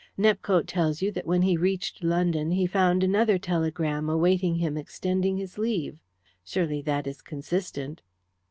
Nepcote 0.17 0.65
tells 0.65 1.03
you 1.03 1.11
that 1.11 1.27
when 1.27 1.43
he 1.43 1.55
reached 1.55 2.03
London 2.03 2.49
he 2.53 2.65
found 2.65 3.03
another 3.03 3.37
telegram 3.37 4.09
awaiting 4.09 4.55
him 4.55 4.75
extending 4.75 5.37
his 5.37 5.59
leave. 5.59 5.99
Surely 6.43 6.81
that 6.81 7.05
is 7.05 7.21
consistent?" 7.21 8.01